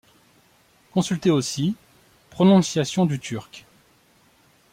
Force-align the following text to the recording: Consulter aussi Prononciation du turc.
Consulter 0.93 1.29
aussi 1.29 1.75
Prononciation 2.31 3.05
du 3.05 3.19
turc. 3.19 3.67